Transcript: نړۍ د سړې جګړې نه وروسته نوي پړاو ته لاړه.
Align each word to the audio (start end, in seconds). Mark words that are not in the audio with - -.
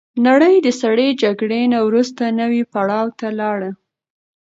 نړۍ 0.27 0.55
د 0.65 0.67
سړې 0.81 1.07
جګړې 1.23 1.61
نه 1.73 1.79
وروسته 1.87 2.23
نوي 2.41 2.63
پړاو 2.71 3.07
ته 3.19 3.27
لاړه. 3.39 3.71